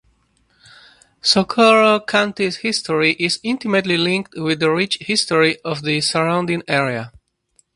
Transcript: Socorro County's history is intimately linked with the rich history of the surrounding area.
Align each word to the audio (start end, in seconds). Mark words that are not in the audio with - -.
Socorro 1.21 1.99
County's 1.99 2.57
history 2.57 3.11
is 3.19 3.39
intimately 3.43 3.97
linked 3.97 4.33
with 4.35 4.59
the 4.59 4.71
rich 4.71 4.97
history 4.99 5.59
of 5.63 5.83
the 5.83 6.01
surrounding 6.01 6.63
area. 6.67 7.11